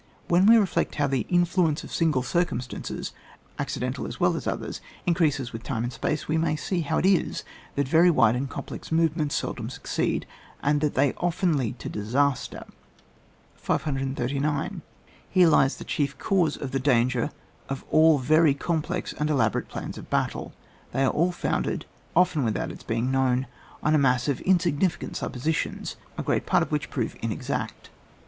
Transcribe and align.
When 0.29 0.47
we 0.47 0.57
reflect 0.57 0.95
how 0.95 1.05
the 1.05 1.27
influ 1.29 1.69
ence 1.69 1.83
of 1.83 1.93
single 1.93 2.23
circumstances 2.23 3.11
(accidental 3.59 4.07
as 4.07 4.19
well 4.19 4.35
as 4.35 4.47
others) 4.47 4.81
increases 5.05 5.53
with 5.53 5.61
time 5.61 5.83
and 5.83 5.93
space, 5.93 6.27
we 6.27 6.39
may 6.39 6.55
see 6.55 6.81
how 6.81 6.97
it 6.97 7.05
is 7.05 7.43
that 7.75 7.87
very 7.87 8.09
wide 8.09 8.35
and 8.35 8.49
complex 8.49 8.91
movements 8.91 9.35
seldom 9.35 9.69
succeed, 9.69 10.25
and 10.63 10.81
that 10.81 10.95
they 10.95 11.13
often 11.17 11.55
lead 11.55 11.77
to 11.77 11.87
disaster. 11.87 12.63
539. 13.57 14.81
Here 15.29 15.47
lies 15.47 15.75
the 15.75 15.83
chief 15.83 16.17
cause 16.17 16.57
of 16.57 16.71
the 16.71 16.79
danger 16.79 17.29
of 17.69 17.85
all 17.91 18.17
very 18.17 18.55
complex 18.55 19.13
and 19.13 19.29
elabo 19.29 19.53
rate 19.59 19.67
plans 19.67 19.99
of 19.99 20.09
battles. 20.09 20.51
They 20.93 21.03
are 21.03 21.11
all 21.11 21.31
founded, 21.31 21.85
often 22.15 22.43
without 22.43 22.71
its 22.71 22.81
being 22.83 23.11
known, 23.11 23.45
on 23.83 23.93
a 23.93 23.99
mass 23.99 24.27
of 24.27 24.41
insignificant 24.41 25.17
suppositions, 25.17 25.95
a 26.17 26.23
great 26.23 26.47
part 26.47 26.63
of 26.63 26.71
which 26.71 26.89
prove 26.89 27.15
inexact. 27.21 27.91